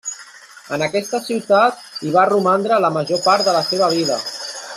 En 0.77 0.85
aquesta 0.85 1.19
ciutat 1.25 1.83
i 2.09 2.15
va 2.17 2.25
romandre 2.33 2.81
la 2.87 2.93
major 2.97 3.23
part 3.29 3.51
de 3.51 3.57
la 3.59 3.63
seva 3.71 3.93
vida. 3.99 4.19